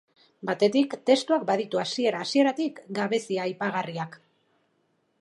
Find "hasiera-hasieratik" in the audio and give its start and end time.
1.83-2.83